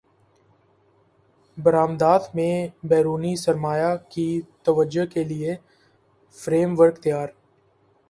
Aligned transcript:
برامدات 1.57 2.23
میں 2.35 2.67
بیرونی 2.83 3.35
سرمایہ 3.35 3.95
کی 4.09 4.27
توجہ 4.63 5.05
کیلئے 5.13 5.55
فریم 6.37 6.79
ورک 6.79 6.97
تیار 7.03 7.27